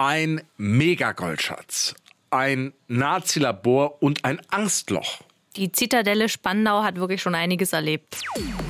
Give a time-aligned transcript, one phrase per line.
[0.00, 5.18] Ein Megagoldschatzein Nazi-Labor und ein Angstloch.
[5.56, 8.20] Die Zitadelle Spandau hat wirklich schon einiges erlebt.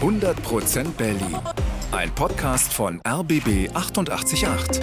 [0.00, 1.36] 100% Berlin.
[1.92, 4.80] Ein Podcast von RBB 888.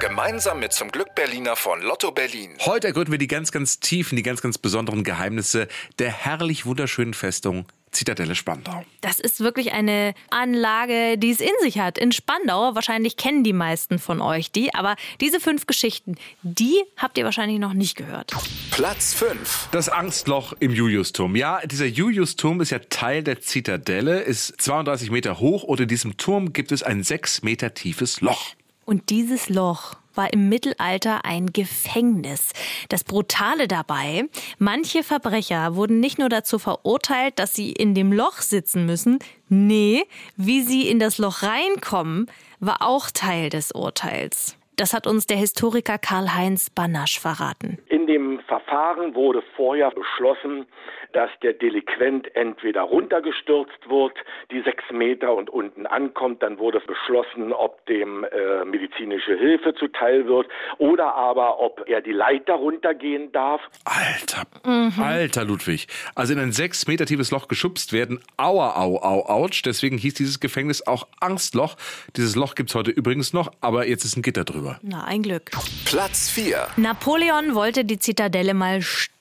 [0.00, 2.50] Gemeinsam mit zum Glück Berliner von Lotto Berlin.
[2.66, 5.66] Heute ergründen wir die ganz, ganz tiefen, die ganz, ganz besonderen Geheimnisse
[5.98, 8.84] der herrlich wunderschönen Festung Zitadelle Spandau.
[9.00, 11.98] Das ist wirklich eine Anlage, die es in sich hat.
[11.98, 17.18] In Spandau, wahrscheinlich kennen die meisten von euch die, aber diese fünf Geschichten, die habt
[17.18, 18.34] ihr wahrscheinlich noch nicht gehört.
[18.70, 19.68] Platz 5.
[19.70, 21.36] Das Angstloch im Juliusturm.
[21.36, 26.16] Ja, dieser Juliusturm ist ja Teil der Zitadelle, ist 32 Meter hoch und in diesem
[26.16, 28.54] Turm gibt es ein sechs Meter tiefes Loch.
[28.84, 32.52] Und dieses Loch war im Mittelalter ein Gefängnis.
[32.90, 34.24] Das Brutale dabei,
[34.58, 40.04] manche Verbrecher wurden nicht nur dazu verurteilt, dass sie in dem Loch sitzen müssen, nee,
[40.36, 42.26] wie sie in das Loch reinkommen,
[42.58, 44.58] war auch Teil des Urteils.
[44.76, 47.78] Das hat uns der Historiker Karl-Heinz Banasch verraten.
[47.88, 50.66] In dem Verfahren wurde vorher beschlossen,
[51.12, 54.14] dass der Delinquent entweder runtergestürzt wird,
[54.50, 60.26] die sechs Meter und unten ankommt, dann wurde beschlossen, ob dem äh, medizinische Hilfe zuteil
[60.26, 60.46] wird
[60.78, 63.60] oder aber ob er die Leiter runtergehen darf.
[63.84, 65.02] Alter, mhm.
[65.02, 65.86] alter Ludwig.
[66.14, 68.20] Also in ein sechs Meter tiefes Loch geschubst werden.
[68.36, 69.62] Aua, au, au, ouch.
[69.64, 71.76] Deswegen hieß dieses Gefängnis auch Angstloch.
[72.16, 74.78] Dieses Loch gibt es heute übrigens noch, aber jetzt ist ein Gitter drüber.
[74.82, 75.50] Na, ein Glück.
[75.84, 76.68] Platz 4.
[76.76, 79.17] Napoleon wollte die Zitadelle mal stürmen.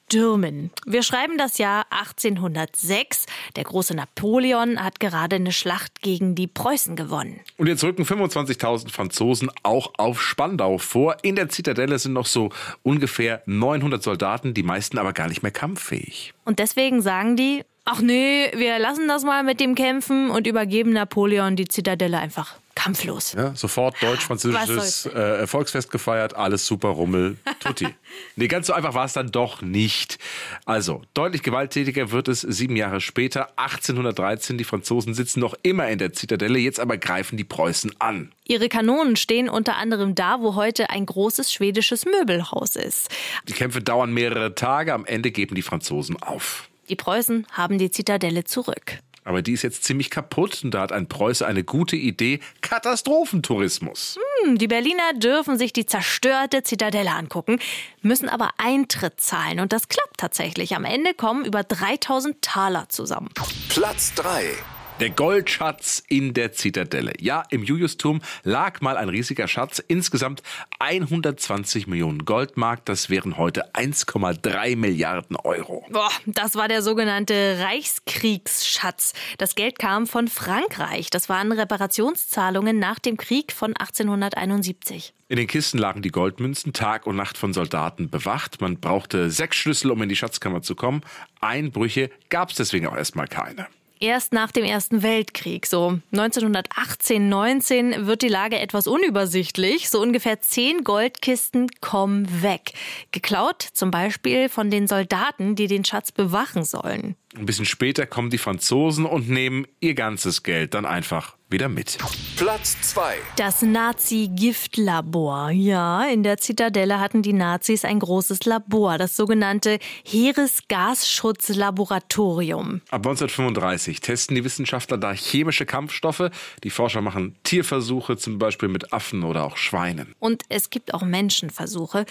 [0.85, 3.25] Wir schreiben das Jahr 1806.
[3.55, 7.41] Der große Napoleon hat gerade eine Schlacht gegen die Preußen gewonnen.
[7.57, 11.17] Und jetzt rücken 25.000 Franzosen auch auf Spandau vor.
[11.23, 12.51] In der Zitadelle sind noch so
[12.83, 16.33] ungefähr 900 Soldaten, die meisten aber gar nicht mehr kampffähig.
[16.45, 20.93] Und deswegen sagen die, ach nee, wir lassen das mal mit dem Kämpfen und übergeben
[20.93, 23.33] Napoleon die Zitadelle einfach kampflos.
[23.33, 27.87] Ja, sofort deutsch-französisches äh, Volksfest gefeiert, alles super Rummel, tutti.
[28.35, 30.19] nee, ganz so einfach war es dann doch nicht.
[30.65, 34.59] Also, deutlich gewalttätiger wird es sieben Jahre später, 1813.
[34.59, 38.31] Die Franzosen sitzen noch immer in der Zitadelle, jetzt aber greifen die Preußen an.
[38.45, 43.09] Ihre Kanonen stehen unter anderem da, wo heute ein großes schwedisches Möbelhaus ist.
[43.49, 46.69] Die Kämpfe dauern mehrere Tage, am Ende geben die Franzosen auf.
[46.89, 48.99] Die Preußen haben die Zitadelle zurück.
[49.27, 54.17] Aber die ist jetzt ziemlich kaputt und da hat ein Preuße eine gute Idee: Katastrophentourismus.
[54.43, 57.59] Hm, die Berliner dürfen sich die zerstörte Zitadelle angucken,
[58.01, 60.77] müssen aber Eintritt zahlen und das klappt tatsächlich.
[60.77, 63.29] Am Ende kommen über 3000 Taler zusammen.
[63.67, 64.55] Platz 3.
[64.99, 67.13] Der Goldschatz in der Zitadelle.
[67.19, 69.77] Ja, im Juliusturm lag mal ein riesiger Schatz.
[69.77, 70.41] Insgesamt
[70.79, 72.83] 120 Millionen Goldmark.
[72.85, 75.85] Das wären heute 1,3 Milliarden Euro.
[75.91, 79.13] Boah, das war der sogenannte Reichskriegsschatz.
[79.37, 81.11] Das Geld kam von Frankreich.
[81.11, 85.13] Das waren Reparationszahlungen nach dem Krieg von 1871.
[85.27, 88.61] In den Kisten lagen die Goldmünzen Tag und Nacht von Soldaten bewacht.
[88.61, 91.01] Man brauchte sechs Schlüssel, um in die Schatzkammer zu kommen.
[91.39, 93.67] Einbrüche gab es deswegen auch erstmal keine
[93.99, 95.65] erst nach dem Ersten Weltkrieg.
[95.65, 99.89] So 1918, 19 wird die Lage etwas unübersichtlich.
[99.89, 102.73] So ungefähr zehn Goldkisten kommen weg.
[103.11, 107.15] Geklaut zum Beispiel von den Soldaten, die den Schatz bewachen sollen.
[107.37, 111.97] Ein bisschen später kommen die Franzosen und nehmen ihr ganzes Geld dann einfach wieder mit.
[112.35, 113.15] Platz 2.
[113.37, 115.51] Das Nazi-Giftlabor.
[115.51, 122.81] Ja, in der Zitadelle hatten die Nazis ein großes Labor, das sogenannte Heeresgasschutzlaboratorium.
[122.89, 126.31] Ab 1935 testen die Wissenschaftler da chemische Kampfstoffe.
[126.65, 130.13] Die Forscher machen Tierversuche, zum Beispiel mit Affen oder auch Schweinen.
[130.19, 132.05] Und es gibt auch Menschenversuche.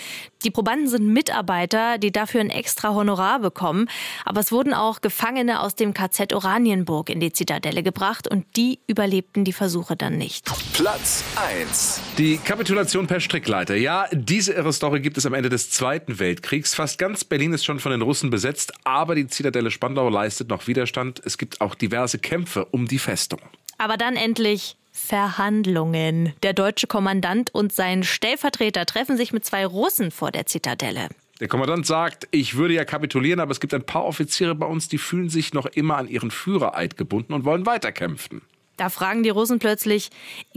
[0.45, 3.91] Die Probanden sind Mitarbeiter, die dafür ein extra Honorar bekommen.
[4.25, 5.16] Aber es wurden auch Gefangene
[5.63, 10.19] aus dem KZ Oranienburg in die Zitadelle gebracht und die überlebten überlebten die Versuche dann
[10.19, 10.47] nicht.
[10.73, 12.01] Platz 1.
[12.19, 13.77] Die Kapitulation per Strickleiter.
[13.77, 16.75] Ja, diese irre Story gibt es am Ende des Zweiten Weltkriegs.
[16.75, 20.67] Fast ganz Berlin ist schon von den Russen besetzt, aber die Zitadelle Spandau leistet noch
[20.67, 21.21] Widerstand.
[21.25, 23.41] Es gibt auch diverse Kämpfe um die Festung.
[23.79, 26.33] Aber dann endlich Verhandlungen.
[26.43, 31.09] Der deutsche Kommandant und sein Stellvertreter treffen sich mit zwei Russen vor der Zitadelle.
[31.41, 34.89] Der Kommandant sagt, ich würde ja kapitulieren, aber es gibt ein paar Offiziere bei uns,
[34.89, 38.41] die fühlen sich noch immer an ihren Führereid gebunden und wollen weiterkämpfen.
[38.79, 40.11] Da fragen die Russen plötzlich,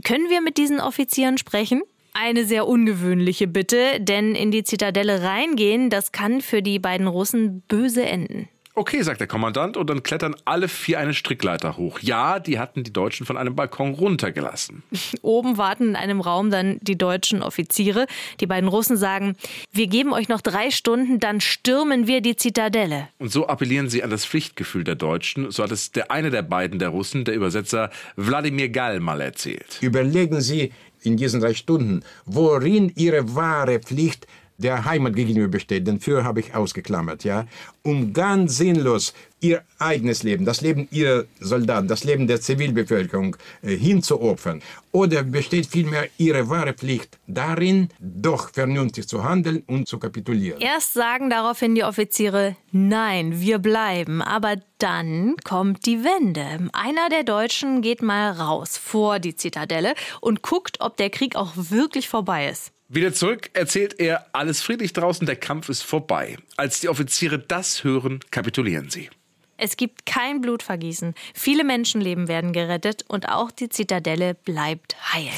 [0.03, 1.81] können wir mit diesen Offizieren sprechen?
[2.13, 7.61] Eine sehr ungewöhnliche Bitte, denn in die Zitadelle reingehen, das kann für die beiden Russen
[7.67, 8.49] böse enden.
[8.79, 11.99] Okay, sagt der Kommandant, und dann klettern alle vier eine Strickleiter hoch.
[11.99, 14.83] Ja, die hatten die Deutschen von einem Balkon runtergelassen.
[15.21, 18.07] Oben warten in einem Raum dann die deutschen Offiziere.
[18.39, 19.35] Die beiden Russen sagen,
[19.73, 23.09] wir geben euch noch drei Stunden, dann stürmen wir die Zitadelle.
[23.17, 25.51] Und so appellieren sie an das Pflichtgefühl der Deutschen.
[25.51, 29.77] So hat es der eine der beiden der Russen, der Übersetzer Wladimir Gall, mal erzählt.
[29.81, 30.71] Überlegen Sie,
[31.03, 34.25] in diesen drei Stunden, worin ihre wahre Pflicht
[34.59, 37.47] der Heimat gegenüber besteht, den für habe ich ausgeklammert, ja,
[37.83, 43.75] um ganz sinnlos ihr eigenes Leben, das Leben ihrer Soldaten, das Leben der Zivilbevölkerung äh,
[43.75, 44.61] hinzuopfern?
[44.91, 50.59] Oder besteht vielmehr ihre wahre Pflicht darin, doch vernünftig zu handeln und zu kapitulieren?
[50.59, 54.21] Erst sagen daraufhin die Offiziere, nein, wir bleiben.
[54.21, 56.69] Aber dann kommt die Wende.
[56.73, 61.53] Einer der Deutschen geht mal raus vor die Zitadelle und guckt, ob der Krieg auch
[61.55, 62.73] wirklich vorbei ist.
[62.91, 66.37] Wieder zurück erzählt er, alles friedlich draußen, der Kampf ist vorbei.
[66.57, 69.11] Als die Offiziere das hören, kapitulieren sie.
[69.57, 71.13] Es gibt kein Blutvergießen.
[71.35, 75.29] Viele Menschenleben werden gerettet und auch die Zitadelle bleibt heil.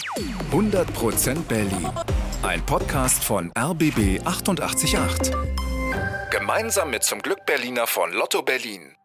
[0.53, 1.89] 100% Berlin.
[2.41, 5.33] Ein Podcast von RBB 888.
[6.29, 8.95] Gemeinsam mit zum Glück Berliner von Lotto Berlin.